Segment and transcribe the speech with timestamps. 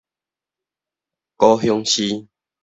[1.37, 2.27] 高雄市